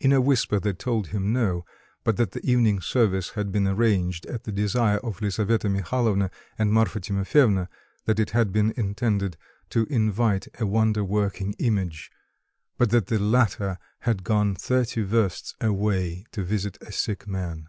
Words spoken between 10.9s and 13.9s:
working image, but that the latter